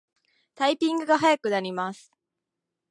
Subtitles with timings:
[0.55, 2.11] タイピングが早くなります